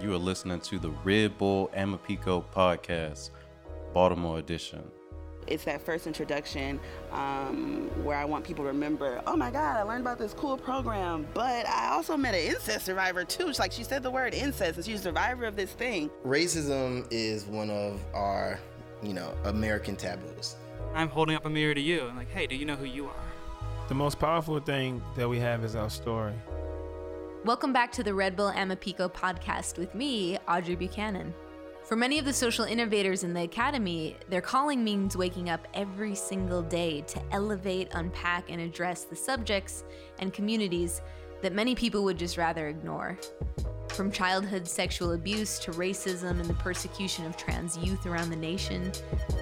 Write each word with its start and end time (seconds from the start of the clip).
You 0.00 0.12
are 0.12 0.18
listening 0.18 0.60
to 0.60 0.78
the 0.78 0.90
Red 1.04 1.38
Bull 1.38 1.70
Amaphiko 1.74 2.44
podcast, 2.52 3.30
Baltimore 3.92 4.38
edition. 4.38 4.82
It's 5.46 5.64
that 5.64 5.82
first 5.82 6.06
introduction 6.06 6.80
um, 7.12 7.90
where 8.02 8.16
I 8.16 8.24
want 8.24 8.44
people 8.44 8.64
to 8.64 8.68
remember, 8.68 9.22
oh 9.26 9.36
my 9.36 9.50
God, 9.50 9.76
I 9.76 9.82
learned 9.82 10.00
about 10.00 10.18
this 10.18 10.34
cool 10.34 10.56
program, 10.56 11.26
but 11.32 11.66
I 11.68 11.90
also 11.90 12.16
met 12.16 12.34
an 12.34 12.40
incest 12.40 12.86
survivor 12.86 13.24
too. 13.24 13.48
It's 13.48 13.58
like 13.58 13.70
she 13.70 13.84
said 13.84 14.02
the 14.02 14.10
word 14.10 14.34
incest, 14.34 14.76
and 14.76 14.84
she's 14.84 15.00
a 15.00 15.04
survivor 15.04 15.44
of 15.44 15.54
this 15.54 15.70
thing. 15.70 16.10
Racism 16.26 17.06
is 17.10 17.46
one 17.46 17.70
of 17.70 18.00
our, 18.14 18.58
you 19.02 19.14
know, 19.14 19.32
American 19.44 19.96
taboos. 19.96 20.56
I'm 20.94 21.08
holding 21.08 21.36
up 21.36 21.44
a 21.44 21.50
mirror 21.50 21.74
to 21.74 21.80
you 21.80 22.06
and 22.06 22.16
like, 22.16 22.30
hey, 22.30 22.46
do 22.46 22.56
you 22.56 22.64
know 22.64 22.76
who 22.76 22.86
you 22.86 23.06
are? 23.06 23.24
The 23.88 23.94
most 23.94 24.18
powerful 24.18 24.58
thing 24.60 25.02
that 25.14 25.28
we 25.28 25.38
have 25.38 25.62
is 25.62 25.76
our 25.76 25.90
story. 25.90 26.34
Welcome 27.44 27.74
back 27.74 27.92
to 27.92 28.02
the 28.02 28.14
Red 28.14 28.36
Bull 28.36 28.50
Amaphiko 28.52 29.12
podcast 29.12 29.76
with 29.76 29.94
me, 29.94 30.38
Audrey 30.48 30.76
Buchanan. 30.76 31.34
For 31.84 31.94
many 31.94 32.18
of 32.18 32.24
the 32.24 32.32
social 32.32 32.64
innovators 32.64 33.22
in 33.22 33.34
the 33.34 33.42
Academy, 33.42 34.16
their 34.30 34.40
calling 34.40 34.82
means 34.82 35.14
waking 35.14 35.50
up 35.50 35.68
every 35.74 36.14
single 36.14 36.62
day 36.62 37.02
to 37.02 37.20
elevate, 37.32 37.88
unpack, 37.92 38.50
and 38.50 38.62
address 38.62 39.04
the 39.04 39.14
subjects 39.14 39.84
and 40.20 40.32
communities 40.32 41.02
that 41.42 41.52
many 41.52 41.74
people 41.74 42.02
would 42.04 42.18
just 42.18 42.38
rather 42.38 42.68
ignore. 42.68 43.18
From 43.90 44.10
childhood 44.10 44.66
sexual 44.66 45.12
abuse 45.12 45.58
to 45.58 45.72
racism 45.72 46.40
and 46.40 46.46
the 46.46 46.54
persecution 46.54 47.26
of 47.26 47.36
trans 47.36 47.76
youth 47.76 48.06
around 48.06 48.30
the 48.30 48.36
nation, 48.36 48.90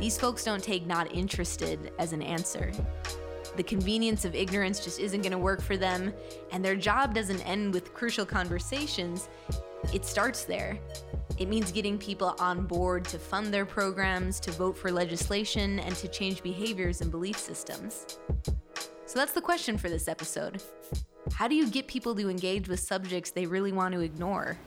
these 0.00 0.18
folks 0.18 0.42
don't 0.42 0.64
take 0.64 0.88
not 0.88 1.14
interested 1.14 1.92
as 2.00 2.12
an 2.12 2.22
answer. 2.22 2.72
The 3.56 3.62
convenience 3.62 4.24
of 4.24 4.34
ignorance 4.34 4.82
just 4.82 4.98
isn't 4.98 5.20
going 5.20 5.32
to 5.32 5.38
work 5.38 5.60
for 5.60 5.76
them, 5.76 6.12
and 6.52 6.64
their 6.64 6.76
job 6.76 7.14
doesn't 7.14 7.40
end 7.46 7.74
with 7.74 7.92
crucial 7.92 8.24
conversations. 8.24 9.28
It 9.92 10.06
starts 10.06 10.44
there. 10.44 10.78
It 11.38 11.48
means 11.48 11.72
getting 11.72 11.98
people 11.98 12.34
on 12.38 12.66
board 12.66 13.04
to 13.06 13.18
fund 13.18 13.52
their 13.52 13.66
programs, 13.66 14.40
to 14.40 14.50
vote 14.52 14.76
for 14.76 14.90
legislation, 14.90 15.80
and 15.80 15.94
to 15.96 16.08
change 16.08 16.42
behaviors 16.42 17.00
and 17.00 17.10
belief 17.10 17.38
systems. 17.38 18.18
So 19.06 19.18
that's 19.18 19.32
the 19.32 19.42
question 19.42 19.76
for 19.76 19.90
this 19.90 20.08
episode. 20.08 20.62
How 21.34 21.46
do 21.46 21.54
you 21.54 21.68
get 21.68 21.86
people 21.86 22.14
to 22.14 22.30
engage 22.30 22.68
with 22.68 22.80
subjects 22.80 23.30
they 23.30 23.46
really 23.46 23.72
want 23.72 23.92
to 23.94 24.00
ignore? 24.00 24.58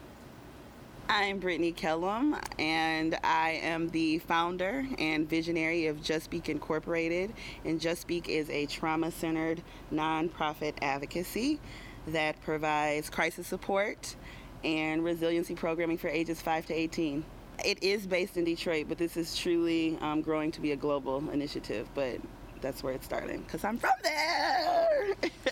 I'm 1.08 1.38
Brittany 1.38 1.72
Kellum, 1.72 2.36
and 2.58 3.18
I 3.24 3.60
am 3.62 3.90
the 3.90 4.18
founder 4.20 4.88
and 4.98 5.30
visionary 5.30 5.86
of 5.86 6.02
Just 6.02 6.26
Speak 6.26 6.50
Incorporated. 6.50 7.32
And 7.64 7.80
Just 7.80 8.02
Speak 8.02 8.28
is 8.28 8.50
a 8.50 8.66
trauma 8.66 9.12
centered 9.12 9.62
nonprofit 9.94 10.74
advocacy 10.82 11.60
that 12.08 12.42
provides 12.42 13.12
crisis 13.12 13.46
support 13.46 14.16
and 14.64 15.04
resiliency 15.04 15.54
programming 15.54 16.00
for 16.00 16.08
ages 16.08 16.42
5 16.42 16.66
to 16.68 16.74
18. 16.74 17.24
It 17.64 17.84
is 17.84 18.08
based 18.08 18.36
in 18.36 18.44
Detroit, 18.44 18.88
but 18.90 18.98
this 18.98 19.16
is 19.16 19.38
truly 19.38 20.00
um, 20.02 20.22
growing 20.22 20.52
to 20.54 20.62
be 20.62 20.72
a 20.72 20.76
global 20.76 21.30
initiative. 21.30 21.88
But 21.94 22.18
that's 22.62 22.82
where 22.82 22.94
it's 22.94 23.06
starting 23.06 23.42
because 23.42 23.64
I'm 23.64 23.78
from 23.78 23.92
there. 24.02 25.16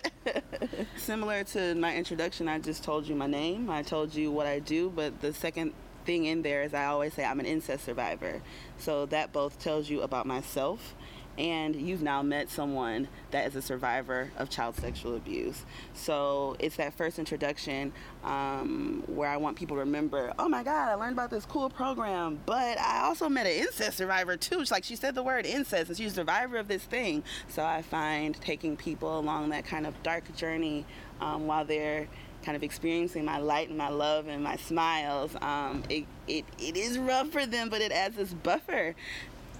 Similar 0.98 1.44
to 1.46 1.76
my 1.76 1.96
introduction, 1.96 2.48
I 2.48 2.60
just 2.60 2.84
told 2.84 3.08
you 3.08 3.16
my 3.16 3.28
name, 3.28 3.70
I 3.70 3.82
told 3.82 4.14
you 4.14 4.32
what 4.32 4.48
I 4.48 4.60
do, 4.60 4.92
but 4.96 5.22
the 5.22 5.34
second 5.34 5.74
thing 6.06 6.26
in 6.26 6.42
there 6.42 6.64
is 6.64 6.74
I 6.74 6.86
always 6.86 7.14
say 7.14 7.24
I'm 7.24 7.40
an 7.40 7.46
incest 7.46 7.86
survivor. 7.86 8.42
So 8.78 9.06
that 9.08 9.32
both 9.32 9.60
tells 9.60 9.90
you 9.90 10.02
about 10.02 10.26
myself 10.26 10.96
and 11.38 11.76
you've 11.76 12.02
now 12.02 12.22
met 12.22 12.50
someone 12.50 13.08
that 13.32 13.48
is 13.48 13.56
a 13.56 13.62
survivor 13.62 14.32
of 14.38 14.50
child 14.50 14.76
sexual 14.76 15.16
abuse. 15.16 15.66
So 15.94 16.56
it's 16.60 16.76
that 16.76 16.94
first 16.94 17.18
introduction 17.18 17.92
um, 18.24 19.04
where 19.08 19.30
I 19.30 19.38
want 19.38 19.58
people 19.58 19.78
to 19.78 19.82
remember, 19.82 20.34
oh 20.38 20.48
my 20.48 20.64
God, 20.64 20.90
I 20.90 20.94
learned 20.96 21.14
about 21.14 21.32
this 21.32 21.46
cool 21.46 21.70
program, 21.70 22.40
but 22.46 22.80
I 22.80 23.02
also 23.04 23.30
met 23.30 23.48
an 23.48 23.54
incest 23.54 23.98
survivor 23.98 24.38
too. 24.38 24.64
Like 24.72 24.84
she 24.84 24.96
said 24.96 25.16
the 25.16 25.24
word 25.24 25.46
incest, 25.46 25.90
and 25.90 25.98
she's 25.98 26.14
a 26.14 26.16
survivor 26.16 26.58
of 26.58 26.68
this 26.68 26.84
thing. 26.84 27.24
So 27.48 27.64
I 27.64 27.82
find 27.82 28.40
taking 28.42 28.78
people 28.78 29.20
along 29.20 29.50
that 29.50 29.66
kind 29.66 29.86
of 29.86 30.02
dark 30.04 30.36
journey 30.36 30.86
um, 31.22 31.48
while 31.48 31.66
they're 31.66 32.08
kind 32.44 32.56
of 32.56 32.64
experiencing 32.64 33.24
my 33.24 33.38
light 33.38 33.70
and 33.70 33.78
my 33.78 33.90
love 33.90 34.28
and 34.28 34.44
my 34.44 34.58
smiles, 34.58 35.36
um, 35.42 35.84
it, 35.90 36.06
it, 36.28 36.46
it 36.60 36.76
is 36.76 36.98
rough 36.98 37.30
for 37.30 37.46
them, 37.46 37.70
but 37.70 37.82
it 37.82 37.92
adds 37.92 38.18
this 38.18 38.34
buffer 38.34 38.96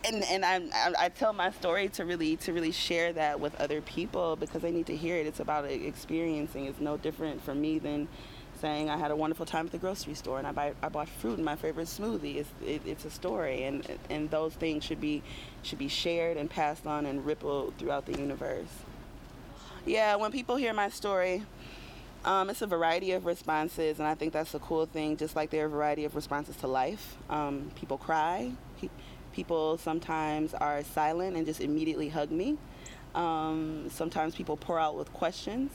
and 0.06 0.24
and 0.24 0.46
I, 0.46 0.94
I, 1.06 1.10
tell 1.10 1.34
my 1.34 1.52
story 1.52 1.88
to 1.90 2.06
really 2.06 2.36
to 2.38 2.54
really 2.54 2.72
share 2.72 3.14
that 3.14 3.40
with 3.40 3.60
other 3.60 3.82
people 3.82 4.36
because 4.36 4.62
they 4.62 4.72
need 4.72 4.88
to 4.88 4.96
hear 4.96 5.18
it. 5.18 5.28
It's 5.28 5.40
about 5.40 5.66
experiencing. 5.66 6.66
It's 6.66 6.80
no 6.80 6.98
different 6.98 7.42
for 7.44 7.56
me 7.56 7.80
than 7.80 8.08
saying 8.60 8.90
I 8.90 8.98
had 8.98 9.12
a 9.12 9.16
wonderful 9.16 9.46
time 9.46 9.66
at 9.66 9.72
the 9.72 9.78
grocery 9.78 10.14
store 10.14 10.40
and 10.40 10.48
I 10.48 10.52
buy, 10.52 10.74
I 10.82 10.88
bought 10.88 11.10
fruit 11.10 11.38
in 11.38 11.44
my 11.44 11.56
favorite 11.56 11.88
smoothie. 11.88 12.38
It's 12.38 12.50
it, 12.66 12.82
it's 12.86 13.06
a 13.06 13.10
story, 13.10 13.64
and 13.64 13.86
and 14.10 14.30
those 14.30 14.54
things 14.54 14.84
should 14.84 15.02
be 15.02 15.22
should 15.64 15.80
be 15.80 15.88
shared 15.88 16.38
and 16.38 16.50
passed 16.50 16.88
on 16.88 17.06
and 17.06 17.26
rippled 17.26 17.78
throughout 17.78 18.06
the 18.06 18.18
universe. 18.18 18.70
Yeah, 19.86 20.16
when 20.16 20.32
people 20.32 20.56
hear 20.56 20.74
my 20.74 20.90
story. 20.90 21.44
Um, 22.26 22.50
it's 22.50 22.62
a 22.62 22.68
variety 22.68 23.12
of 23.12 23.26
responses, 23.26 24.00
and 24.00 24.08
I 24.08 24.16
think 24.16 24.32
that's 24.32 24.54
a 24.54 24.60
cool 24.60 24.86
thing. 24.86 25.18
Just 25.18 25.36
like 25.36 25.50
there 25.50 25.64
are 25.64 25.68
a 25.68 25.70
variety 25.70 26.06
of 26.06 26.16
responses 26.16 26.56
to 26.58 26.68
life, 26.68 27.18
um, 27.30 27.70
people 27.76 27.98
cry, 27.98 28.54
People 29.34 29.78
sometimes 29.78 30.54
are 30.54 30.84
silent 30.84 31.36
and 31.36 31.46
just 31.46 31.60
immediately 31.60 32.10
hug 32.10 32.32
me. 32.32 32.58
Um, 33.16 33.88
sometimes 33.90 34.36
people 34.36 34.58
pour 34.58 34.80
out 34.80 34.96
with 34.96 35.12
questions. 35.12 35.72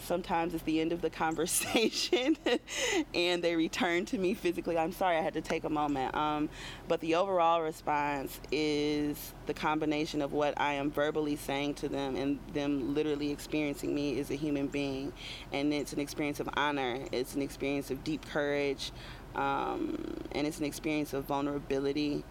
Sometimes 0.00 0.54
it's 0.54 0.62
the 0.62 0.80
end 0.80 0.92
of 0.92 1.00
the 1.00 1.10
conversation 1.24 2.36
and 3.14 3.42
they 3.42 3.56
return 3.56 4.04
to 4.06 4.18
me 4.18 4.34
physically. 4.34 4.78
I'm 4.78 4.92
sorry, 4.92 5.16
I 5.16 5.20
had 5.20 5.34
to 5.34 5.40
take 5.40 5.64
a 5.64 5.68
moment. 5.68 6.14
Um, 6.14 6.48
but 6.86 7.00
the 7.00 7.16
overall 7.16 7.62
response 7.62 8.38
is 8.52 9.34
the 9.46 9.54
combination 9.54 10.22
of 10.22 10.32
what 10.32 10.58
I 10.60 10.74
am 10.74 10.90
verbally 10.90 11.36
saying 11.36 11.74
to 11.74 11.88
them 11.88 12.16
and 12.16 12.38
them 12.52 12.94
literally 12.94 13.30
experiencing 13.30 13.94
me 13.94 14.20
as 14.20 14.30
a 14.30 14.36
human 14.36 14.68
being. 14.68 15.12
And 15.52 15.72
it's 15.72 15.92
an 15.92 16.00
experience 16.00 16.38
of 16.38 16.48
honor, 16.56 16.98
it's 17.12 17.34
an 17.34 17.42
experience 17.42 17.90
of 17.90 18.04
deep 18.04 18.28
courage, 18.28 18.92
um, 19.34 20.16
and 20.32 20.46
it's 20.46 20.58
an 20.58 20.64
experience 20.64 21.12
of 21.12 21.24
vulnerability 21.24 22.24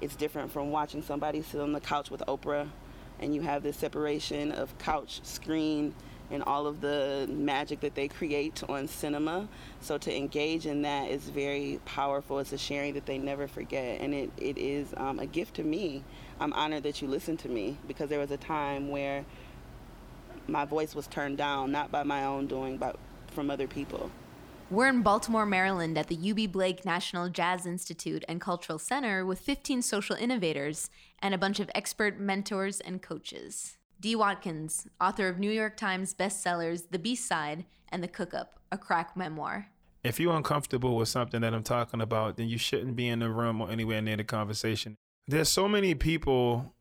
it's 0.00 0.16
different 0.16 0.52
from 0.52 0.70
watching 0.70 1.02
somebody 1.02 1.42
sit 1.42 1.60
on 1.60 1.72
the 1.72 1.80
couch 1.80 2.10
with 2.10 2.22
Oprah 2.26 2.68
and 3.20 3.34
you 3.34 3.40
have 3.42 3.62
this 3.62 3.76
separation 3.76 4.52
of 4.52 4.76
couch, 4.78 5.20
screen, 5.24 5.94
and 6.30 6.42
all 6.42 6.66
of 6.66 6.80
the 6.80 7.26
magic 7.30 7.80
that 7.80 7.94
they 7.94 8.06
create 8.06 8.62
on 8.68 8.86
cinema. 8.86 9.48
So 9.80 9.98
to 9.98 10.14
engage 10.14 10.66
in 10.66 10.82
that 10.82 11.10
is 11.10 11.24
very 11.24 11.80
powerful. 11.84 12.38
It's 12.38 12.52
a 12.52 12.58
sharing 12.58 12.94
that 12.94 13.06
they 13.06 13.18
never 13.18 13.48
forget, 13.48 14.00
and 14.00 14.14
it, 14.14 14.30
it 14.36 14.58
is 14.58 14.92
um, 14.96 15.18
a 15.18 15.26
gift 15.26 15.54
to 15.54 15.64
me. 15.64 16.04
I'm 16.38 16.52
honored 16.52 16.82
that 16.84 17.00
you 17.02 17.08
listened 17.08 17.38
to 17.40 17.48
me 17.48 17.78
because 17.88 18.08
there 18.08 18.18
was 18.20 18.30
a 18.30 18.36
time 18.36 18.90
where 18.90 19.24
my 20.46 20.64
voice 20.64 20.94
was 20.94 21.06
turned 21.06 21.38
down, 21.38 21.72
not 21.72 21.90
by 21.90 22.02
my 22.02 22.24
own 22.24 22.46
doing, 22.46 22.76
but 22.76 22.96
from 23.28 23.50
other 23.50 23.66
people. 23.66 24.10
We're 24.70 24.88
in 24.88 25.00
Baltimore, 25.00 25.46
Maryland 25.46 25.96
at 25.96 26.08
the 26.08 26.16
Eubie 26.16 26.52
Blake 26.52 26.84
National 26.84 27.30
Jazz 27.30 27.64
Institute 27.64 28.22
and 28.28 28.38
Cultural 28.38 28.78
Center 28.78 29.24
with 29.24 29.40
15 29.40 29.80
social 29.80 30.14
innovators 30.14 30.90
and 31.20 31.32
a 31.32 31.38
bunch 31.38 31.58
of 31.58 31.70
expert 31.74 32.20
mentors 32.20 32.78
and 32.80 33.00
coaches. 33.00 33.78
D. 33.98 34.14
Watkins, 34.14 34.86
author 35.00 35.26
of 35.26 35.38
New 35.38 35.50
York 35.50 35.78
Times 35.78 36.12
bestsellers 36.12 36.90
The 36.90 36.98
Beast 36.98 37.26
Side 37.26 37.64
and 37.88 38.02
The 38.02 38.08
Cook 38.08 38.34
Up, 38.34 38.60
a 38.70 38.76
crack 38.76 39.16
memoir. 39.16 39.68
If 40.04 40.20
you're 40.20 40.36
uncomfortable 40.36 40.96
with 40.96 41.08
something 41.08 41.40
that 41.40 41.54
I'm 41.54 41.62
talking 41.62 42.02
about, 42.02 42.36
then 42.36 42.50
you 42.50 42.58
shouldn't 42.58 42.94
be 42.94 43.08
in 43.08 43.20
the 43.20 43.30
room 43.30 43.62
or 43.62 43.70
anywhere 43.70 44.02
near 44.02 44.18
the 44.18 44.24
conversation. 44.24 44.96
There's 45.26 45.48
so 45.48 45.66
many 45.66 45.94
people 45.94 46.74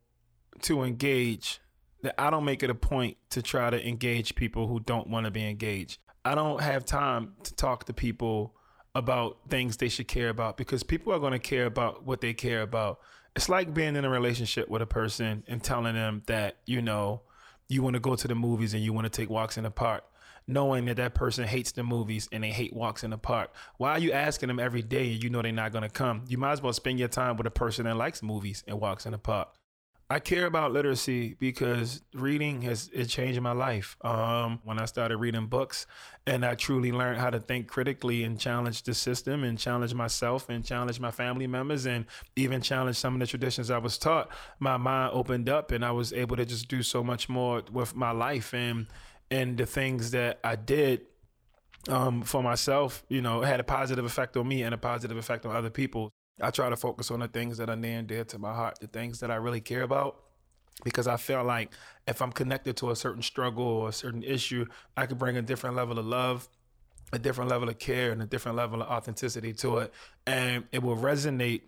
to 0.63 0.83
engage 0.83 1.61
that 2.01 2.15
I 2.21 2.31
don't 2.31 2.43
make 2.43 2.63
it 2.63 2.69
a 2.69 2.75
point 2.75 3.15
to 3.29 3.41
try 3.41 3.69
to 3.69 3.87
engage 3.87 4.35
people 4.35 4.67
who 4.67 4.81
don't 4.81 5.07
want 5.09 5.25
to 5.25 5.31
be 5.31 5.47
engaged. 5.47 5.99
I 6.27 6.35
don't 6.35 6.61
have 6.61 6.85
time 6.85 7.33
to 7.43 7.55
talk 7.55 7.85
to 7.85 7.93
people 7.93 8.53
about 8.93 9.37
things 9.47 9.77
they 9.77 9.89
should 9.89 10.07
care 10.07 10.29
about 10.29 10.57
because 10.57 10.83
people 10.83 11.13
are 11.13 11.19
going 11.19 11.31
to 11.31 11.39
care 11.39 11.65
about 11.65 12.05
what 12.05 12.19
they 12.19 12.33
care 12.33 12.61
about. 12.61 12.99
It's 13.35 13.47
like 13.47 13.73
being 13.73 13.95
in 13.95 14.03
a 14.03 14.09
relationship 14.09 14.67
with 14.67 14.81
a 14.81 14.85
person 14.87 15.43
and 15.47 15.63
telling 15.63 15.93
them 15.93 16.23
that, 16.25 16.57
you 16.65 16.81
know, 16.81 17.21
you 17.69 17.81
want 17.81 17.93
to 17.93 17.99
go 17.99 18.15
to 18.15 18.27
the 18.27 18.35
movies 18.35 18.73
and 18.73 18.83
you 18.83 18.91
want 18.91 19.05
to 19.05 19.09
take 19.09 19.29
walks 19.29 19.57
in 19.57 19.63
the 19.63 19.71
park, 19.71 20.03
knowing 20.47 20.85
that 20.85 20.97
that 20.97 21.13
person 21.13 21.45
hates 21.45 21.71
the 21.71 21.83
movies 21.83 22.27
and 22.31 22.43
they 22.43 22.49
hate 22.49 22.73
walks 22.73 23.03
in 23.03 23.11
the 23.11 23.17
park. 23.17 23.53
Why 23.77 23.91
are 23.91 23.99
you 23.99 24.11
asking 24.11 24.47
them 24.47 24.59
every 24.59 24.81
day 24.81 25.13
and 25.13 25.23
you 25.23 25.29
know 25.29 25.41
they're 25.41 25.51
not 25.51 25.71
going 25.71 25.83
to 25.83 25.89
come? 25.89 26.25
You 26.27 26.37
might 26.37 26.53
as 26.53 26.61
well 26.61 26.73
spend 26.73 26.99
your 26.99 27.07
time 27.07 27.37
with 27.37 27.47
a 27.47 27.51
person 27.51 27.85
that 27.85 27.95
likes 27.95 28.21
movies 28.21 28.63
and 28.67 28.81
walks 28.81 29.05
in 29.05 29.13
the 29.13 29.17
park. 29.17 29.49
I 30.09 30.19
care 30.19 30.45
about 30.45 30.71
literacy 30.71 31.35
because 31.37 32.01
reading 32.13 32.61
has 32.61 32.89
it 32.93 33.07
changed 33.07 33.41
my 33.41 33.51
life. 33.51 33.97
Um, 34.01 34.59
when 34.63 34.79
I 34.79 34.85
started 34.85 35.17
reading 35.17 35.47
books, 35.47 35.85
and 36.25 36.45
I 36.45 36.55
truly 36.55 36.93
learned 36.93 37.19
how 37.19 37.29
to 37.29 37.39
think 37.41 37.67
critically 37.67 38.23
and 38.23 38.39
challenge 38.39 38.83
the 38.83 38.93
system, 38.93 39.43
and 39.43 39.57
challenge 39.59 39.93
myself, 39.93 40.47
and 40.47 40.63
challenge 40.63 41.01
my 41.01 41.11
family 41.11 41.45
members, 41.45 41.85
and 41.85 42.05
even 42.37 42.61
challenge 42.61 42.95
some 42.95 43.15
of 43.15 43.19
the 43.19 43.27
traditions 43.27 43.69
I 43.69 43.79
was 43.79 43.97
taught. 43.97 44.29
My 44.59 44.77
mind 44.77 45.11
opened 45.13 45.49
up, 45.49 45.71
and 45.71 45.83
I 45.83 45.91
was 45.91 46.13
able 46.13 46.37
to 46.37 46.45
just 46.45 46.69
do 46.69 46.83
so 46.83 47.03
much 47.03 47.27
more 47.27 47.63
with 47.71 47.93
my 47.95 48.11
life 48.11 48.53
and 48.53 48.87
and 49.29 49.57
the 49.57 49.65
things 49.65 50.11
that 50.11 50.39
I 50.41 50.55
did 50.55 51.01
um, 51.89 52.21
for 52.21 52.41
myself, 52.41 53.03
you 53.09 53.21
know, 53.21 53.41
had 53.41 53.59
a 53.59 53.63
positive 53.63 54.05
effect 54.05 54.37
on 54.37 54.47
me 54.47 54.63
and 54.63 54.73
a 54.73 54.77
positive 54.77 55.17
effect 55.17 55.45
on 55.45 55.53
other 55.53 55.69
people. 55.69 56.13
I 56.41 56.51
try 56.51 56.69
to 56.69 56.75
focus 56.75 57.11
on 57.11 57.19
the 57.19 57.27
things 57.27 57.57
that 57.57 57.69
are 57.69 57.75
near 57.75 57.99
and 57.99 58.07
dear 58.07 58.23
to 58.25 58.39
my 58.39 58.53
heart, 58.53 58.79
the 58.79 58.87
things 58.87 59.19
that 59.21 59.31
I 59.31 59.35
really 59.35 59.61
care 59.61 59.83
about. 59.83 60.17
Because 60.83 61.07
I 61.07 61.17
feel 61.17 61.43
like 61.43 61.73
if 62.07 62.21
I'm 62.21 62.31
connected 62.31 62.77
to 62.77 62.91
a 62.91 62.95
certain 62.95 63.23
struggle 63.23 63.63
or 63.63 63.89
a 63.89 63.93
certain 63.93 64.21
issue, 64.21 64.65
I 64.95 65.07
could 65.07 65.17
bring 65.17 65.35
a 65.35 65.41
different 65.41 65.75
level 65.75 65.97
of 65.97 66.05
love, 66.05 66.47
a 67.11 67.17
different 67.17 67.49
level 67.49 67.67
of 67.67 67.79
care, 67.79 68.11
and 68.11 68.21
a 68.21 68.27
different 68.27 68.57
level 68.57 68.83
of 68.83 68.87
authenticity 68.87 69.53
to 69.53 69.79
it. 69.79 69.93
And 70.27 70.65
it 70.71 70.83
will 70.83 70.95
resonate 70.95 71.61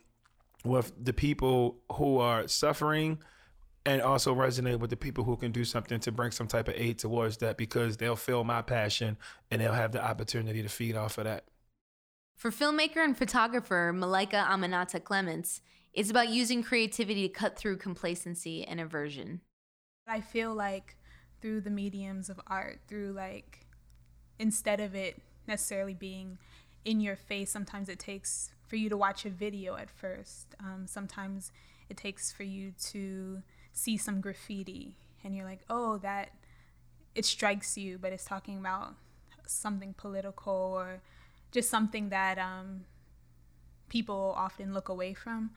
with 0.63 0.93
the 1.03 1.13
people 1.13 1.77
who 1.93 2.19
are 2.19 2.47
suffering 2.47 3.17
and 3.85 4.01
also 4.01 4.35
resonate 4.35 4.79
with 4.79 4.91
the 4.91 4.97
people 4.97 5.23
who 5.23 5.35
can 5.37 5.51
do 5.51 5.63
something 5.63 5.99
to 6.01 6.11
bring 6.11 6.31
some 6.31 6.47
type 6.47 6.67
of 6.67 6.75
aid 6.77 6.99
towards 6.99 7.37
that 7.37 7.57
because 7.57 7.97
they'll 7.97 8.15
feel 8.15 8.43
my 8.43 8.61
passion 8.61 9.17
and 9.49 9.61
they'll 9.61 9.73
have 9.73 9.91
the 9.91 10.03
opportunity 10.03 10.61
to 10.61 10.69
feed 10.69 10.95
off 10.95 11.17
of 11.17 11.23
that. 11.23 11.45
For 12.39 12.51
filmmaker 12.51 13.03
and 13.03 13.17
photographer 13.17 13.91
Malika 13.93 14.47
Aminata 14.49 15.03
Clements, 15.03 15.59
it's 15.93 16.09
about 16.09 16.29
using 16.29 16.63
creativity 16.63 17.27
to 17.27 17.33
cut 17.33 17.57
through 17.57 17.75
complacency 17.75 18.63
and 18.63 18.79
aversion. 18.79 19.41
I 20.07 20.21
feel 20.21 20.55
like 20.55 20.95
through 21.41 21.59
the 21.59 21.69
mediums 21.69 22.29
of 22.29 22.39
art, 22.47 22.79
through 22.87 23.11
like, 23.11 23.65
instead 24.39 24.79
of 24.79 24.95
it 24.95 25.21
necessarily 25.47 25.93
being 25.93 26.37
in 26.85 27.01
your 27.01 27.17
face, 27.17 27.51
sometimes 27.51 27.89
it 27.89 27.99
takes 27.99 28.51
for 28.65 28.77
you 28.77 28.87
to 28.87 28.95
watch 28.95 29.25
a 29.25 29.29
video 29.29 29.75
at 29.75 29.89
first. 29.89 30.55
Um, 30.61 30.87
sometimes 30.87 31.51
it 31.89 31.97
takes 31.97 32.31
for 32.31 32.43
you 32.43 32.71
to 32.91 33.41
see 33.73 33.97
some 33.97 34.21
graffiti 34.21 34.95
and 35.25 35.35
you're 35.35 35.43
like, 35.43 35.65
oh, 35.69 35.97
that 35.97 36.29
it 37.15 37.25
strikes 37.25 37.77
you, 37.77 37.97
but 37.97 38.13
it's 38.13 38.23
talking 38.23 38.57
about 38.57 38.93
something 39.45 39.93
political 39.97 40.53
or 40.53 41.01
just 41.51 41.69
something 41.69 42.09
that 42.09 42.37
um, 42.37 42.85
people 43.89 44.33
often 44.37 44.73
look 44.73 44.89
away 44.89 45.13
from. 45.13 45.51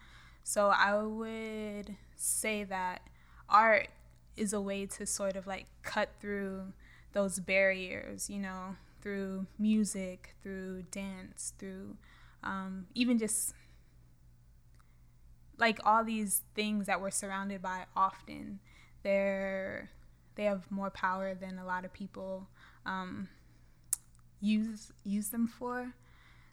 So 0.44 0.68
I 0.68 1.00
would 1.02 1.96
say 2.16 2.64
that 2.64 3.02
art 3.48 3.88
is 4.36 4.52
a 4.52 4.60
way 4.60 4.86
to 4.86 5.06
sort 5.06 5.36
of 5.36 5.46
like 5.46 5.66
cut 5.82 6.10
through 6.20 6.72
those 7.12 7.38
barriers, 7.38 8.30
you 8.30 8.38
know, 8.38 8.76
through 9.00 9.46
music, 9.58 10.34
through 10.42 10.84
dance, 10.90 11.52
through 11.58 11.96
um, 12.42 12.86
even 12.94 13.18
just 13.18 13.54
like 15.58 15.78
all 15.84 16.02
these 16.04 16.42
things 16.54 16.86
that 16.86 17.00
we're 17.00 17.10
surrounded 17.10 17.62
by 17.62 17.84
often. 17.94 18.60
They're 19.02 19.90
they 20.34 20.44
have 20.44 20.70
more 20.70 20.90
power 20.90 21.34
than 21.34 21.58
a 21.58 21.66
lot 21.66 21.84
of 21.84 21.92
people 21.92 22.48
um, 22.86 23.28
use 24.42 24.92
use 25.04 25.28
them 25.28 25.46
for. 25.46 25.94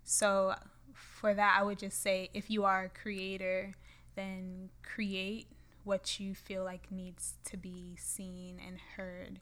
So 0.06 0.56
for 0.94 1.34
that, 1.34 1.58
I 1.60 1.64
would 1.64 1.80
just 1.80 2.02
say 2.02 2.30
if 2.34 2.50
you 2.50 2.64
are 2.64 2.86
a 2.86 2.90
creator, 2.90 3.76
then 4.16 4.70
create 4.84 5.48
what 5.84 6.20
you 6.20 6.36
feel 6.36 6.64
like 6.64 6.92
needs 6.92 7.34
to 7.46 7.58
be 7.58 7.96
seen 7.98 8.62
and 8.66 8.78
heard. 8.96 9.40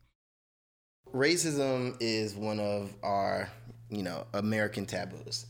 Racism 1.13 1.95
is 1.99 2.35
one 2.35 2.59
of 2.59 2.93
our, 3.03 3.49
you 3.89 4.03
know, 4.03 4.25
American 4.33 4.85
taboos. 4.85 5.45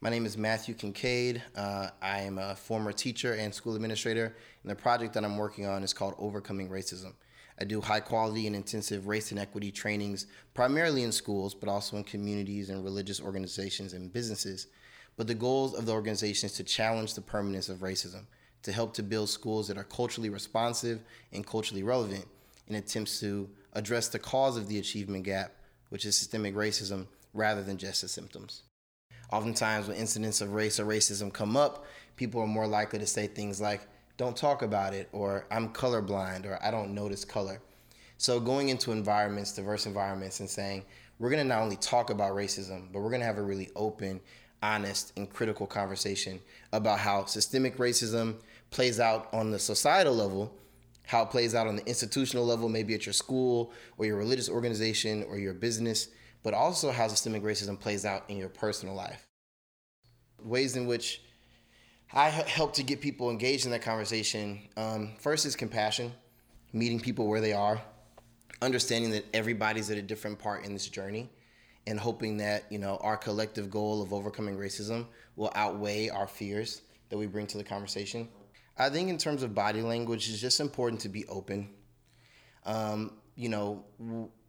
My 0.00 0.10
name 0.10 0.26
is 0.26 0.36
Matthew 0.36 0.74
Kincaid. 0.74 1.42
Uh, 1.54 1.90
I 2.00 2.22
am 2.22 2.38
a 2.38 2.56
former 2.56 2.92
teacher 2.92 3.34
and 3.34 3.54
school 3.54 3.76
administrator, 3.76 4.34
and 4.62 4.70
the 4.70 4.74
project 4.74 5.14
that 5.14 5.24
I'm 5.24 5.36
working 5.36 5.66
on 5.66 5.82
is 5.84 5.92
called 5.92 6.14
Overcoming 6.18 6.68
Racism. 6.68 7.12
I 7.60 7.64
do 7.64 7.80
high 7.80 8.00
quality 8.00 8.46
and 8.46 8.56
intensive 8.56 9.06
race 9.06 9.30
and 9.30 9.38
equity 9.38 9.70
trainings, 9.70 10.26
primarily 10.54 11.02
in 11.02 11.12
schools, 11.12 11.54
but 11.54 11.68
also 11.68 11.96
in 11.96 12.04
communities 12.04 12.70
and 12.70 12.84
religious 12.84 13.20
organizations 13.20 13.92
and 13.92 14.12
businesses. 14.12 14.68
But 15.16 15.26
the 15.26 15.34
goals 15.34 15.74
of 15.74 15.86
the 15.86 15.92
organization 15.92 16.46
is 16.46 16.54
to 16.54 16.64
challenge 16.64 17.14
the 17.14 17.20
permanence 17.20 17.68
of 17.68 17.78
racism, 17.78 18.24
to 18.62 18.72
help 18.72 18.94
to 18.94 19.02
build 19.02 19.28
schools 19.28 19.68
that 19.68 19.76
are 19.76 19.84
culturally 19.84 20.30
responsive 20.30 21.02
and 21.32 21.46
culturally 21.46 21.82
relevant 21.82 22.26
in 22.68 22.76
attempts 22.76 23.20
to 23.20 23.48
address 23.74 24.08
the 24.08 24.18
cause 24.18 24.56
of 24.56 24.68
the 24.68 24.78
achievement 24.78 25.24
gap, 25.24 25.52
which 25.90 26.04
is 26.04 26.16
systemic 26.16 26.54
racism, 26.54 27.06
rather 27.34 27.62
than 27.62 27.76
just 27.76 28.02
the 28.02 28.08
symptoms. 28.08 28.62
Oftentimes, 29.30 29.88
when 29.88 29.96
incidents 29.96 30.40
of 30.40 30.52
race 30.52 30.78
or 30.78 30.84
racism 30.84 31.32
come 31.32 31.56
up, 31.56 31.86
people 32.16 32.40
are 32.40 32.46
more 32.46 32.66
likely 32.66 32.98
to 32.98 33.06
say 33.06 33.26
things 33.26 33.60
like, 33.60 33.80
don't 34.22 34.36
talk 34.36 34.62
about 34.62 34.94
it, 34.94 35.08
or 35.12 35.46
I'm 35.50 35.72
colorblind, 35.72 36.46
or 36.46 36.58
I 36.62 36.70
don't 36.70 36.94
notice 36.94 37.24
color. 37.24 37.60
So, 38.16 38.38
going 38.38 38.68
into 38.68 38.92
environments, 38.92 39.52
diverse 39.52 39.84
environments, 39.84 40.40
and 40.40 40.48
saying, 40.48 40.84
we're 41.18 41.30
gonna 41.30 41.44
not 41.44 41.62
only 41.62 41.76
talk 41.76 42.10
about 42.10 42.32
racism, 42.32 42.92
but 42.92 43.00
we're 43.00 43.10
gonna 43.10 43.24
have 43.24 43.38
a 43.38 43.42
really 43.42 43.70
open, 43.74 44.20
honest, 44.62 45.12
and 45.16 45.28
critical 45.28 45.66
conversation 45.66 46.40
about 46.72 46.98
how 46.98 47.24
systemic 47.24 47.76
racism 47.78 48.36
plays 48.70 49.00
out 49.00 49.28
on 49.32 49.50
the 49.50 49.58
societal 49.58 50.14
level, 50.14 50.54
how 51.04 51.22
it 51.22 51.30
plays 51.30 51.54
out 51.54 51.66
on 51.66 51.76
the 51.76 51.86
institutional 51.86 52.46
level, 52.46 52.68
maybe 52.68 52.94
at 52.94 53.04
your 53.04 53.12
school 53.12 53.72
or 53.98 54.06
your 54.06 54.16
religious 54.16 54.48
organization 54.48 55.24
or 55.28 55.36
your 55.36 55.52
business, 55.52 56.08
but 56.42 56.54
also 56.54 56.90
how 56.90 57.08
systemic 57.08 57.42
racism 57.42 57.78
plays 57.78 58.04
out 58.04 58.24
in 58.28 58.36
your 58.36 58.48
personal 58.48 58.94
life. 58.94 59.26
Ways 60.42 60.76
in 60.76 60.86
which 60.86 61.22
I 62.14 62.28
help 62.28 62.74
to 62.74 62.82
get 62.82 63.00
people 63.00 63.30
engaged 63.30 63.64
in 63.64 63.70
that 63.70 63.80
conversation. 63.80 64.60
Um, 64.76 65.12
first 65.18 65.46
is 65.46 65.56
compassion, 65.56 66.12
meeting 66.74 67.00
people 67.00 67.26
where 67.26 67.40
they 67.40 67.54
are, 67.54 67.80
understanding 68.60 69.10
that 69.12 69.24
everybody's 69.32 69.90
at 69.90 69.96
a 69.96 70.02
different 70.02 70.38
part 70.38 70.66
in 70.66 70.74
this 70.74 70.88
journey, 70.88 71.30
and 71.86 71.98
hoping 71.98 72.36
that 72.36 72.64
you 72.70 72.78
know 72.78 72.98
our 73.00 73.16
collective 73.16 73.70
goal 73.70 74.02
of 74.02 74.12
overcoming 74.12 74.58
racism 74.58 75.06
will 75.36 75.50
outweigh 75.54 76.10
our 76.10 76.26
fears 76.26 76.82
that 77.08 77.16
we 77.16 77.26
bring 77.26 77.46
to 77.46 77.56
the 77.56 77.64
conversation. 77.64 78.28
I 78.76 78.90
think 78.90 79.08
in 79.08 79.16
terms 79.16 79.42
of 79.42 79.54
body 79.54 79.80
language, 79.80 80.28
it's 80.28 80.40
just 80.40 80.60
important 80.60 81.00
to 81.02 81.08
be 81.08 81.26
open. 81.28 81.70
Um, 82.66 83.14
you 83.36 83.48
know, 83.48 83.84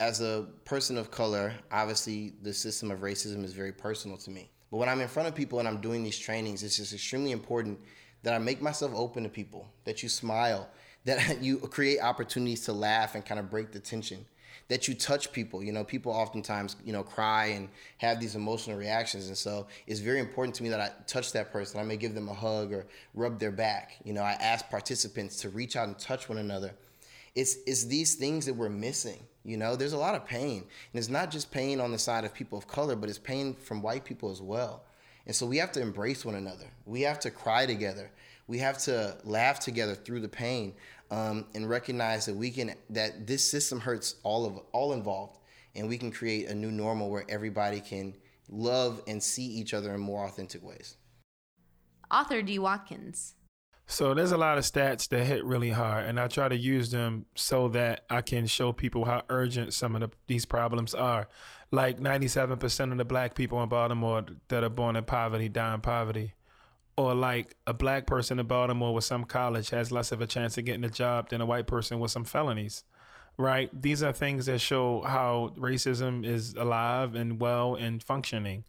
as 0.01 0.19
a 0.19 0.47
person 0.65 0.97
of 0.97 1.11
color, 1.11 1.53
obviously 1.71 2.33
the 2.41 2.53
system 2.53 2.91
of 2.91 2.99
racism 2.99 3.45
is 3.45 3.53
very 3.53 3.71
personal 3.71 4.17
to 4.17 4.31
me. 4.31 4.52
But 4.73 4.79
when 4.79 4.89
I'm 4.89 5.01
in 5.01 5.07
front 5.07 5.29
of 5.29 5.35
people 5.35 5.59
and 5.59 5.67
I'm 5.67 5.81
doing 5.81 6.01
these 6.01 6.17
trainings, 6.17 6.63
it's 6.63 6.77
just 6.77 6.93
extremely 6.93 7.29
important 7.29 7.79
that 8.23 8.33
I 8.33 8.39
make 8.39 8.59
myself 8.59 8.91
open 8.95 9.21
to 9.21 9.29
people, 9.29 9.69
that 9.83 10.01
you 10.01 10.09
smile, 10.09 10.67
that 11.05 11.43
you 11.43 11.59
create 11.59 11.99
opportunities 11.99 12.61
to 12.61 12.73
laugh 12.73 13.13
and 13.13 13.23
kind 13.23 13.39
of 13.39 13.51
break 13.51 13.71
the 13.71 13.79
tension, 13.79 14.25
that 14.69 14.87
you 14.87 14.95
touch 14.95 15.31
people. 15.31 15.63
You 15.63 15.73
know, 15.73 15.83
people 15.83 16.11
oftentimes, 16.11 16.75
you 16.83 16.91
know, 16.91 17.03
cry 17.03 17.49
and 17.49 17.69
have 17.99 18.19
these 18.19 18.35
emotional 18.35 18.75
reactions. 18.75 19.27
And 19.27 19.37
so 19.37 19.67
it's 19.85 19.99
very 19.99 20.19
important 20.19 20.55
to 20.55 20.63
me 20.63 20.69
that 20.69 20.79
I 20.79 20.89
touch 21.05 21.33
that 21.33 21.51
person. 21.51 21.79
I 21.79 21.83
may 21.83 21.95
give 21.95 22.15
them 22.15 22.27
a 22.27 22.33
hug 22.33 22.73
or 22.73 22.87
rub 23.13 23.37
their 23.37 23.51
back. 23.51 23.97
You 24.03 24.13
know, 24.13 24.23
I 24.23 24.31
ask 24.31 24.67
participants 24.71 25.39
to 25.41 25.49
reach 25.49 25.75
out 25.75 25.87
and 25.87 25.99
touch 25.99 26.29
one 26.29 26.39
another. 26.39 26.73
It's, 27.35 27.57
it's 27.67 27.83
these 27.83 28.15
things 28.15 28.47
that 28.47 28.55
we're 28.55 28.69
missing. 28.69 29.19
You 29.43 29.57
know, 29.57 29.75
there's 29.75 29.93
a 29.93 29.97
lot 29.97 30.15
of 30.15 30.25
pain. 30.25 30.59
And 30.59 30.99
it's 30.99 31.09
not 31.09 31.31
just 31.31 31.51
pain 31.51 31.79
on 31.79 31.91
the 31.91 31.99
side 31.99 32.23
of 32.23 32.33
people 32.33 32.57
of 32.57 32.67
color, 32.67 32.95
but 32.95 33.09
it's 33.09 33.19
pain 33.19 33.53
from 33.53 33.81
white 33.81 34.05
people 34.05 34.31
as 34.31 34.41
well. 34.41 34.83
And 35.25 35.35
so 35.35 35.45
we 35.45 35.57
have 35.57 35.71
to 35.73 35.81
embrace 35.81 36.25
one 36.25 36.35
another. 36.35 36.65
We 36.85 37.01
have 37.01 37.19
to 37.21 37.31
cry 37.31 37.65
together. 37.65 38.11
We 38.47 38.57
have 38.59 38.77
to 38.79 39.17
laugh 39.23 39.59
together 39.59 39.95
through 39.95 40.19
the 40.19 40.29
pain 40.29 40.73
um, 41.11 41.45
and 41.53 41.69
recognize 41.69 42.25
that 42.25 42.35
we 42.35 42.49
can 42.49 42.75
that 42.89 43.25
this 43.25 43.43
system 43.43 43.79
hurts 43.79 44.15
all 44.23 44.45
of 44.45 44.57
all 44.73 44.93
involved, 44.93 45.37
and 45.75 45.87
we 45.87 45.97
can 45.97 46.11
create 46.11 46.49
a 46.49 46.55
new 46.55 46.71
normal 46.71 47.09
where 47.09 47.23
everybody 47.29 47.79
can 47.79 48.15
love 48.49 49.01
and 49.07 49.21
see 49.21 49.45
each 49.45 49.73
other 49.73 49.93
in 49.93 50.01
more 50.01 50.25
authentic 50.25 50.61
ways. 50.61 50.97
Author 52.11 52.41
D. 52.41 52.59
Watkins. 52.59 53.35
So 53.85 54.13
there's 54.13 54.31
a 54.31 54.37
lot 54.37 54.57
of 54.57 54.63
stats 54.63 55.09
that 55.09 55.25
hit 55.25 55.43
really 55.43 55.69
hard, 55.69 56.05
and 56.05 56.19
I 56.19 56.27
try 56.27 56.47
to 56.47 56.55
use 56.55 56.91
them 56.91 57.25
so 57.35 57.67
that 57.69 58.05
I 58.09 58.21
can 58.21 58.47
show 58.47 58.71
people 58.71 59.05
how 59.05 59.23
urgent 59.29 59.73
some 59.73 59.95
of 59.95 60.01
the, 60.01 60.09
these 60.27 60.45
problems 60.45 60.93
are. 60.95 61.27
Like 61.69 61.99
97% 61.99 62.91
of 62.91 62.97
the 62.97 63.05
black 63.05 63.35
people 63.35 63.61
in 63.61 63.69
Baltimore 63.69 64.25
that 64.47 64.63
are 64.63 64.69
born 64.69 64.95
in 64.95 65.03
poverty 65.03 65.49
die 65.49 65.73
in 65.73 65.81
poverty. 65.81 66.33
Or 66.95 67.15
like 67.15 67.55
a 67.65 67.73
black 67.73 68.05
person 68.05 68.39
in 68.39 68.45
Baltimore 68.45 68.93
with 68.93 69.03
some 69.03 69.25
college 69.25 69.71
has 69.71 69.91
less 69.91 70.11
of 70.11 70.21
a 70.21 70.27
chance 70.27 70.57
of 70.57 70.65
getting 70.65 70.83
a 70.83 70.89
job 70.89 71.29
than 71.29 71.41
a 71.41 71.45
white 71.45 71.65
person 71.65 71.99
with 71.99 72.11
some 72.11 72.23
felonies. 72.23 72.83
Right? 73.37 73.69
These 73.79 74.03
are 74.03 74.13
things 74.13 74.45
that 74.45 74.61
show 74.61 75.01
how 75.01 75.53
racism 75.57 76.23
is 76.23 76.53
alive 76.53 77.15
and 77.15 77.39
well 77.39 77.73
and 77.73 78.01
functioning. 78.01 78.63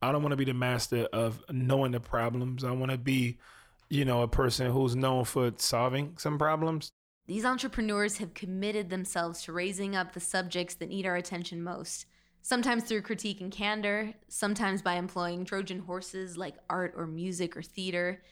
I 0.00 0.12
don't 0.12 0.22
want 0.22 0.32
to 0.32 0.36
be 0.36 0.44
the 0.44 0.54
master 0.54 1.08
of 1.12 1.42
knowing 1.50 1.90
the 1.90 2.00
problems. 2.00 2.62
I 2.62 2.70
want 2.70 2.92
to 2.92 2.98
be 2.98 3.38
you 3.88 4.04
know, 4.04 4.22
a 4.22 4.28
person 4.28 4.70
who's 4.70 4.96
known 4.96 5.24
for 5.24 5.52
solving 5.56 6.14
some 6.18 6.38
problems. 6.38 6.90
These 7.26 7.44
entrepreneurs 7.44 8.18
have 8.18 8.34
committed 8.34 8.90
themselves 8.90 9.42
to 9.42 9.52
raising 9.52 9.96
up 9.96 10.12
the 10.12 10.20
subjects 10.20 10.74
that 10.74 10.90
need 10.90 11.06
our 11.06 11.16
attention 11.16 11.62
most, 11.62 12.06
sometimes 12.42 12.84
through 12.84 13.02
critique 13.02 13.40
and 13.40 13.50
candor, 13.50 14.12
sometimes 14.28 14.82
by 14.82 14.94
employing 14.94 15.44
Trojan 15.44 15.80
horses 15.80 16.36
like 16.36 16.56
art 16.68 16.92
or 16.96 17.06
music 17.06 17.56
or 17.56 17.62
theater. 17.62 18.22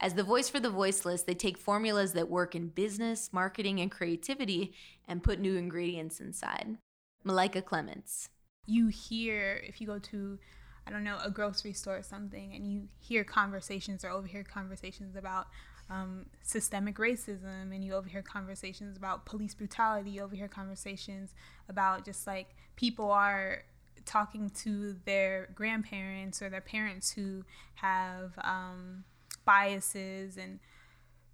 As 0.00 0.14
the 0.14 0.24
voice 0.24 0.48
for 0.48 0.60
the 0.60 0.68
voiceless, 0.68 1.22
they 1.22 1.34
take 1.34 1.56
formulas 1.56 2.12
that 2.12 2.28
work 2.28 2.54
in 2.54 2.68
business, 2.68 3.32
marketing, 3.32 3.80
and 3.80 3.90
creativity 3.90 4.74
and 5.08 5.22
put 5.22 5.40
new 5.40 5.56
ingredients 5.56 6.20
inside. 6.20 6.76
Malika 7.24 7.62
Clements. 7.62 8.28
You 8.66 8.88
hear, 8.88 9.62
if 9.64 9.80
you 9.80 9.86
go 9.86 9.98
to, 9.98 10.38
I 10.86 10.90
don't 10.90 11.04
know, 11.04 11.18
a 11.24 11.30
grocery 11.30 11.72
store 11.72 11.98
or 11.98 12.02
something, 12.02 12.52
and 12.54 12.66
you 12.66 12.88
hear 13.00 13.24
conversations 13.24 14.04
or 14.04 14.10
overhear 14.10 14.44
conversations 14.44 15.16
about 15.16 15.46
um, 15.90 16.26
systemic 16.42 16.96
racism, 16.96 17.72
and 17.72 17.84
you 17.84 17.94
overhear 17.94 18.22
conversations 18.22 18.96
about 18.96 19.24
police 19.26 19.54
brutality, 19.54 20.10
you 20.10 20.22
overhear 20.22 20.48
conversations 20.48 21.34
about 21.68 22.04
just 22.04 22.26
like 22.26 22.54
people 22.76 23.10
are 23.10 23.62
talking 24.04 24.50
to 24.50 24.96
their 25.04 25.48
grandparents 25.54 26.42
or 26.42 26.48
their 26.48 26.60
parents 26.60 27.12
who 27.12 27.44
have 27.74 28.32
um, 28.42 29.04
biases 29.44 30.36
and 30.36 30.58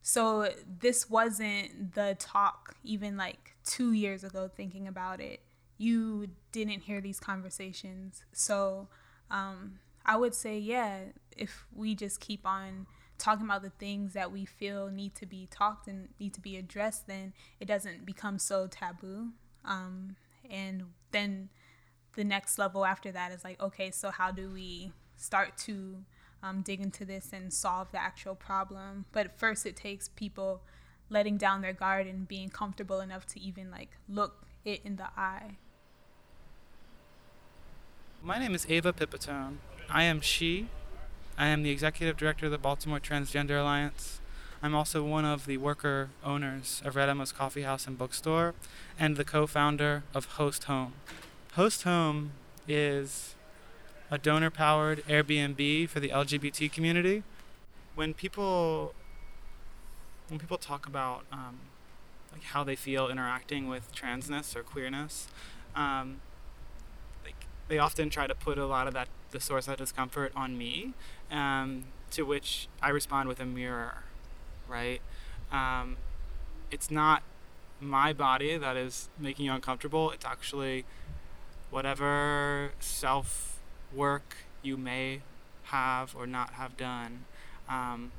so 0.02 0.49
this 0.81 1.11
wasn't 1.11 1.95
the 1.95 2.17
talk 2.19 2.76
even 2.83 3.17
like 3.17 3.57
two 3.64 3.93
years 3.93 4.25
ago 4.25 4.49
thinking 4.49 4.88
about 4.88 5.21
it. 5.21 5.40
You 5.76 6.28
didn't 6.50 6.81
hear 6.81 7.02
these 7.02 7.21
conversations. 7.21 8.25
So 8.33 8.88
um, 9.30 9.78
i 10.04 10.16
would 10.16 10.35
say 10.35 10.58
yeah 10.58 11.00
if 11.37 11.66
we 11.75 11.94
just 11.94 12.20
keep 12.20 12.47
on 12.47 12.87
talking 13.18 13.44
about 13.44 13.62
the 13.62 13.70
things 13.70 14.12
that 14.12 14.30
we 14.30 14.44
feel 14.44 14.88
need 14.88 15.14
to 15.14 15.26
be 15.26 15.49
talked 15.50 15.88
and 15.88 16.08
need 16.20 16.32
to 16.32 16.40
be 16.40 16.56
addressed 16.56 17.06
then 17.06 17.32
it 17.61 17.66
doesn't 17.66 18.06
become 18.06 18.38
so 18.38 18.66
taboo 18.66 19.28
um, 19.64 20.16
and 20.49 20.85
then 21.11 21.49
the 22.14 22.25
next 22.25 22.58
level 22.58 22.85
after 22.85 23.11
that 23.11 23.32
is 23.32 23.44
like 23.44 23.61
okay 23.61 23.90
so 23.90 24.11
how 24.11 24.30
do 24.30 24.50
we 24.50 24.92
start 25.16 25.56
to 25.56 26.04
um, 26.42 26.62
dig 26.62 26.80
into 26.80 27.04
this 27.04 27.32
and 27.32 27.52
solve 27.52 27.90
the 27.92 28.00
actual 28.00 28.35
problem. 28.35 29.04
But 29.12 29.38
first, 29.38 29.66
it 29.66 29.76
takes 29.76 30.08
people 30.08 30.62
letting 31.11 31.37
down 31.37 31.62
their 31.62 31.73
guard 31.73 32.06
and 32.06 32.28
being 32.28 32.49
comfortable 32.49 33.00
enough 33.00 33.26
to 33.26 33.40
even 33.40 33.70
like 33.70 33.90
look 34.08 34.47
it 34.64 34.82
in 34.85 34.97
the 34.97 35.08
eye. 35.16 35.58
My 38.28 38.38
name 38.38 38.54
is 38.54 38.66
Ava 38.68 38.92
Pipitone. 38.92 39.56
I 39.88 40.02
am 40.02 40.20
she. 40.20 40.68
I 41.38 41.47
am 41.47 41.62
the 41.62 41.70
executive 41.70 42.18
director 42.18 42.44
of 42.44 42.52
the 42.52 42.58
Baltimore 42.58 43.00
Transgender 43.00 43.58
Alliance. 43.58 44.20
I'm 44.62 44.75
also 44.75 45.02
one 45.02 45.25
of 45.25 45.47
the 45.47 45.56
worker 45.56 46.11
owners 46.23 46.82
of 46.85 46.94
Red 46.94 47.08
Emma's 47.08 47.32
Coffee 47.32 47.62
House 47.62 47.87
and 47.87 47.97
Bookstore 47.97 48.52
and 48.99 49.16
the 49.16 49.25
co 49.25 49.47
founder 49.47 50.02
of 50.12 50.26
Host 50.32 50.64
Home. 50.64 50.92
Host 51.54 51.85
Home 51.85 52.32
is 52.68 53.35
a 54.11 54.18
donor 54.18 54.50
powered 54.50 55.02
Airbnb 55.06 55.88
for 55.88 55.99
the 55.99 56.11
LGBT 56.11 56.70
community. 56.70 57.23
When 57.94 58.12
people 58.12 58.92
when 60.28 60.38
people 60.38 60.58
talk 60.58 60.87
about 60.87 61.25
um, 61.32 61.61
like 62.30 62.42
how 62.42 62.62
they 62.62 62.76
feel 62.76 63.08
interacting 63.08 63.68
with 63.68 63.90
transness 63.94 64.54
or 64.54 64.62
queerness, 64.62 65.28
um, 65.75 66.20
they 67.68 67.78
often 67.78 68.10
try 68.10 68.26
to 68.26 68.34
put 68.34 68.58
a 68.58 68.66
lot 68.66 68.87
of 68.87 68.94
that 68.94 69.08
the 69.30 69.40
source 69.40 69.68
of 69.68 69.76
discomfort 69.76 70.32
on 70.34 70.56
me, 70.56 70.94
um, 71.30 71.84
to 72.10 72.22
which 72.22 72.68
I 72.80 72.88
respond 72.88 73.28
with 73.28 73.40
a 73.40 73.44
mirror, 73.44 74.04
right? 74.66 75.00
Um, 75.52 75.96
it's 76.70 76.90
not 76.90 77.22
my 77.80 78.12
body 78.12 78.56
that 78.56 78.76
is 78.76 79.08
making 79.18 79.46
you 79.46 79.52
uncomfortable. 79.52 80.10
It's 80.10 80.25
actually 80.25 80.84
whatever 81.70 82.72
self 82.80 83.60
work 83.94 84.37
you 84.62 84.76
may 84.76 85.20
have 85.64 86.14
or 86.16 86.26
not 86.26 86.54
have 86.54 86.76
done 86.76 87.25
um, 87.68 88.10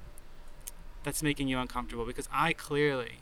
that's 1.03 1.23
making 1.23 1.47
you 1.47 1.57
uncomfortable 1.57 2.05
because 2.05 2.29
I 2.31 2.53
clearly 2.53 3.19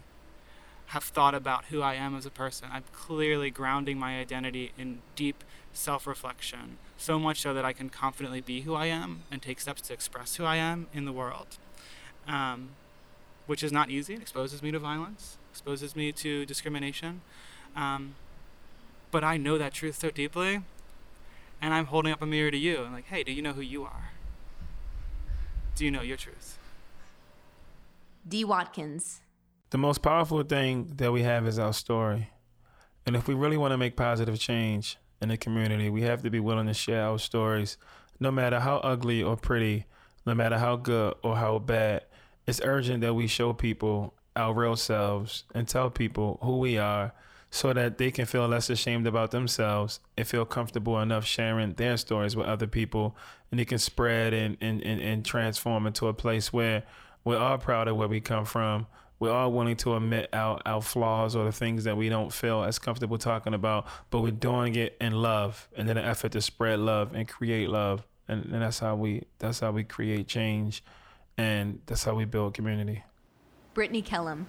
have 0.88 1.04
thought 1.04 1.36
about 1.36 1.66
who 1.66 1.82
I 1.82 1.96
am 1.96 2.16
as 2.16 2.26
a 2.26 2.30
person. 2.30 2.70
I'm 2.72 2.84
clearly 2.94 3.50
grounding 3.50 4.00
my 4.00 4.20
identity 4.20 4.72
in 4.78 5.00
deep 5.16 5.44
self 5.78 6.08
reflection, 6.08 6.78
so 6.98 7.20
much 7.20 7.42
so 7.42 7.54
that 7.54 7.64
I 7.64 7.74
can 7.74 7.90
confidently 7.90 8.42
be 8.42 8.62
who 8.62 8.74
I 8.74 8.88
am 8.88 9.24
and 9.32 9.42
take 9.42 9.60
steps 9.60 9.82
to 9.84 9.94
express 9.94 10.36
who 10.36 10.44
I 10.44 10.56
am 10.58 10.88
in 10.94 11.06
the 11.06 11.12
world. 11.12 11.58
Um, 12.28 12.70
which 13.46 13.64
is 13.64 13.72
not 13.72 13.90
easy. 13.90 14.16
It 14.16 14.22
exposes 14.22 14.62
me 14.62 14.72
to 14.72 14.80
violence, 14.80 15.38
exposes 15.52 15.96
me 15.96 16.12
to 16.12 16.46
discrimination. 16.46 17.22
Um, 17.76 18.16
but 19.10 19.24
I 19.24 19.38
know 19.38 19.58
that 19.58 19.74
truth 19.74 19.98
so 20.00 20.12
deeply 20.12 20.64
and 21.62 21.74
I'm 21.74 21.86
holding 21.86 22.12
up 22.12 22.22
a 22.22 22.26
mirror 22.26 22.52
to 22.52 22.58
you 22.58 22.84
and 22.84 22.94
like, 22.94 23.06
hey, 23.06 23.24
do 23.24 23.32
you 23.32 23.42
know 23.42 23.54
who 23.54 23.62
you 23.62 23.84
are? 23.84 24.12
Do 25.76 25.86
you 25.86 25.92
know 25.92 26.02
your 26.02 26.18
truth? 26.18 26.58
D. 28.28 28.44
Watkins. 28.44 29.22
The 29.70 29.78
most 29.78 30.02
powerful 30.02 30.44
thing 30.44 30.92
that 30.98 31.12
we 31.12 31.24
have 31.24 31.48
is 31.48 31.58
our 31.58 31.74
story. 31.74 32.30
And 33.06 33.16
if 33.16 33.28
we 33.28 33.34
really 33.34 33.58
want 33.58 33.72
to 33.72 33.78
make 33.78 33.96
positive 33.96 34.38
change 34.40 34.98
in 35.22 35.30
the 35.30 35.38
community, 35.38 35.90
we 35.90 36.04
have 36.04 36.22
to 36.24 36.30
be 36.30 36.40
willing 36.40 36.68
to 36.68 36.74
share 36.74 37.04
our 37.06 37.20
stories, 37.20 37.78
no 38.20 38.32
matter 38.32 38.60
how 38.60 38.78
ugly 38.78 39.22
or 39.24 39.36
pretty, 39.36 39.86
no 40.26 40.36
matter 40.36 40.58
how 40.58 40.76
good 40.76 41.16
or 41.24 41.38
how 41.38 41.60
bad. 41.60 42.04
It's 42.46 42.62
urgent 42.64 43.02
that 43.02 43.14
we 43.14 43.28
show 43.28 43.54
people 43.54 44.14
our 44.36 44.54
real 44.54 44.76
selves 44.76 45.44
and 45.54 45.68
tell 45.68 45.90
people 45.90 46.40
who 46.42 46.60
we 46.60 46.78
are 46.78 47.14
so 47.50 47.74
that 47.74 47.98
they 47.98 48.12
can 48.12 48.26
feel 48.26 48.48
less 48.48 48.70
ashamed 48.70 49.08
about 49.08 49.32
themselves 49.32 50.00
and 50.18 50.28
feel 50.28 50.46
comfortable 50.46 51.00
enough 51.00 51.26
sharing 51.26 51.74
their 51.74 51.98
stories 51.98 52.36
with 52.36 52.46
other 52.46 52.68
people 52.68 53.16
and 53.52 53.60
it 53.60 53.66
can 53.66 53.80
spread 53.80 54.34
and, 54.34 54.58
and, 54.62 54.82
and, 54.84 55.02
and 55.02 55.26
transform 55.26 55.88
into 55.88 56.08
a 56.08 56.14
place 56.14 56.52
where 56.52 56.84
we're 57.24 57.38
all 57.38 57.58
proud 57.58 57.88
of 57.88 57.96
where 57.96 58.08
we 58.08 58.20
come 58.20 58.46
from 58.46 58.86
we're 59.20 59.32
all 59.32 59.52
willing 59.52 59.76
to 59.78 59.96
admit 59.96 60.30
our, 60.34 60.60
our 60.66 60.82
flaws 60.82 61.36
or 61.36 61.46
the 61.46 61.52
things 61.52 61.84
that 61.86 61.98
we 61.98 62.10
don't 62.10 62.32
feel 62.32 62.64
as 62.64 62.78
comfortable 62.80 63.18
talking 63.18 63.54
about, 63.54 63.88
but 64.10 64.22
we're 64.22 64.32
doing 64.32 64.76
it 64.76 64.96
in 65.02 65.14
love 65.14 65.68
and 65.76 65.90
in 65.90 65.98
an 65.98 66.06
effort 66.06 66.32
to 66.34 66.42
spread 66.42 66.80
love 66.80 67.16
and 67.16 67.28
create 67.28 67.70
love. 67.70 68.06
And, 68.28 68.46
and 68.46 68.62
that's 68.62 68.80
how 68.80 68.96
we 68.96 69.24
that's 69.40 69.62
how 69.62 69.72
we 69.72 69.84
create 69.84 70.28
change 70.28 70.84
and 71.38 71.80
that's 71.86 72.04
how 72.04 72.14
we 72.14 72.26
build 72.26 72.54
community. 72.54 73.04
Brittany 73.74 74.02
Kellum 74.02 74.48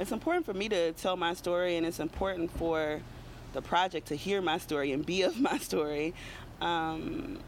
it's 0.00 0.12
important 0.12 0.46
for 0.46 0.54
me 0.54 0.68
to 0.70 0.92
tell 0.92 1.16
my 1.16 1.34
story, 1.34 1.76
and 1.76 1.84
it's 1.84 2.00
important 2.00 2.50
for 2.56 3.02
the 3.52 3.60
project 3.60 4.08
to 4.08 4.14
hear 4.14 4.40
my 4.40 4.56
story 4.56 4.92
and 4.92 5.04
be 5.04 5.22
of 5.22 5.38
my 5.38 5.58
story. 5.58 6.14
Um, 6.62 7.38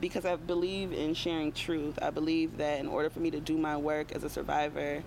because 0.00 0.24
I 0.24 0.36
believe 0.36 0.92
in 0.92 1.14
sharing 1.14 1.52
truth. 1.52 1.98
I 2.00 2.10
believe 2.10 2.56
that 2.58 2.80
in 2.80 2.86
order 2.86 3.10
for 3.10 3.20
me 3.20 3.30
to 3.30 3.40
do 3.40 3.56
my 3.56 3.76
work 3.76 4.12
as 4.12 4.24
a 4.24 4.28
survivor, 4.28 5.02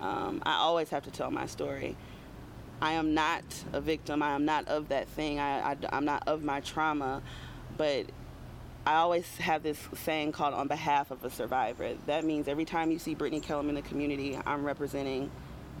um, 0.00 0.42
I 0.44 0.54
always 0.54 0.88
have 0.90 1.04
to 1.04 1.10
tell 1.10 1.30
my 1.30 1.46
story. 1.46 1.96
I 2.80 2.92
am 2.92 3.12
not 3.12 3.44
a 3.72 3.80
victim. 3.80 4.22
I 4.22 4.34
am 4.34 4.44
not 4.44 4.66
of 4.68 4.88
that 4.88 5.08
thing. 5.08 5.38
I, 5.38 5.72
I, 5.72 5.76
I'm 5.92 6.04
not 6.04 6.26
of 6.26 6.42
my 6.42 6.60
trauma. 6.60 7.22
But 7.76 8.06
I 8.86 8.96
always 8.96 9.36
have 9.36 9.62
this 9.62 9.78
saying 10.02 10.32
called 10.32 10.54
on 10.54 10.66
behalf 10.66 11.10
of 11.10 11.22
a 11.24 11.30
survivor. 11.30 11.94
That 12.06 12.24
means 12.24 12.48
every 12.48 12.64
time 12.64 12.90
you 12.90 12.98
see 12.98 13.14
Brittany 13.14 13.40
Kellum 13.40 13.68
in 13.68 13.74
the 13.74 13.82
community, 13.82 14.38
I'm 14.46 14.64
representing 14.64 15.30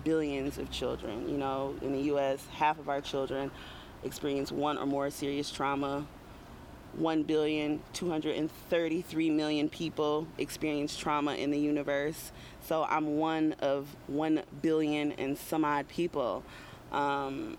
billions 0.04 0.58
of 0.58 0.70
children. 0.70 1.28
You 1.28 1.38
know, 1.38 1.74
in 1.80 1.92
the 1.92 2.14
US, 2.14 2.46
half 2.52 2.78
of 2.78 2.88
our 2.88 3.00
children 3.00 3.50
experience 4.04 4.52
one 4.52 4.76
or 4.76 4.86
more 4.86 5.10
serious 5.10 5.50
trauma. 5.50 6.06
1 6.94 7.22
billion 7.22 7.80
233 7.92 9.30
million 9.30 9.68
people 9.68 10.26
experience 10.38 10.96
trauma 10.96 11.34
in 11.34 11.50
the 11.50 11.58
universe. 11.58 12.32
So 12.66 12.84
I'm 12.88 13.16
one 13.16 13.54
of 13.60 13.94
1 14.08 14.42
billion 14.62 15.12
and 15.12 15.36
some 15.38 15.64
odd 15.64 15.88
people. 15.88 16.42
Um, 16.92 17.56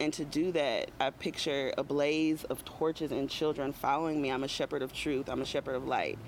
and 0.00 0.12
to 0.14 0.24
do 0.24 0.52
that, 0.52 0.90
I 0.98 1.10
picture 1.10 1.72
a 1.78 1.84
blaze 1.84 2.44
of 2.44 2.64
torches 2.64 3.12
and 3.12 3.28
children 3.30 3.72
following 3.72 4.20
me. 4.20 4.30
I'm 4.30 4.42
a 4.42 4.48
shepherd 4.48 4.82
of 4.82 4.92
truth, 4.92 5.28
I'm 5.28 5.42
a 5.42 5.46
shepherd 5.46 5.76
of 5.76 5.86
light. 5.86 6.18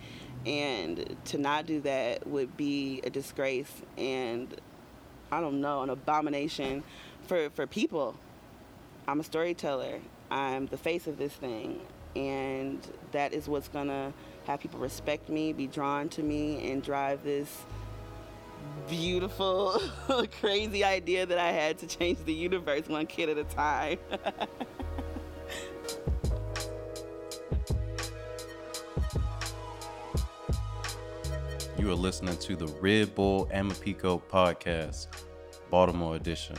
And 0.46 1.16
to 1.26 1.38
not 1.38 1.66
do 1.66 1.80
that 1.80 2.26
would 2.26 2.56
be 2.56 3.00
a 3.02 3.10
disgrace 3.10 3.72
and, 3.96 4.54
I 5.32 5.40
don't 5.40 5.60
know, 5.60 5.82
an 5.82 5.90
abomination 5.90 6.84
for, 7.26 7.48
for 7.50 7.66
people. 7.66 8.14
I'm 9.08 9.20
a 9.20 9.24
storyteller, 9.24 10.00
I'm 10.30 10.66
the 10.66 10.78
face 10.78 11.06
of 11.06 11.18
this 11.18 11.32
thing. 11.32 11.80
And 12.16 12.80
that 13.12 13.32
is 13.32 13.48
what's 13.48 13.68
gonna 13.68 14.12
have 14.46 14.60
people 14.60 14.78
respect 14.78 15.28
me, 15.28 15.52
be 15.52 15.66
drawn 15.66 16.08
to 16.10 16.22
me, 16.22 16.70
and 16.70 16.82
drive 16.82 17.24
this 17.24 17.64
beautiful, 18.88 19.80
crazy 20.40 20.84
idea 20.84 21.26
that 21.26 21.38
I 21.38 21.50
had 21.52 21.78
to 21.78 21.86
change 21.86 22.18
the 22.24 22.34
universe 22.34 22.88
one 22.88 23.06
kid 23.06 23.28
at 23.28 23.38
a 23.38 23.44
time. 23.44 23.98
you 31.78 31.90
are 31.90 31.94
listening 31.94 32.36
to 32.38 32.56
the 32.56 32.66
Red 32.80 33.14
Bull 33.14 33.46
Amaphiko 33.46 34.22
podcast, 34.22 35.08
Baltimore 35.70 36.16
edition. 36.16 36.56